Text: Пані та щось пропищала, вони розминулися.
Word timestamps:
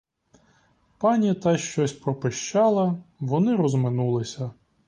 Пані 0.97 1.33
та 1.33 1.57
щось 1.57 1.93
пропищала, 1.93 3.03
вони 3.19 3.55
розминулися. 3.55 4.51